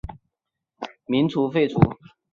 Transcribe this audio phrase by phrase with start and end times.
[1.05, 1.79] 民初废除。